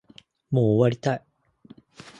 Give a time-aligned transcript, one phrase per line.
[0.49, 1.23] もう終わりたい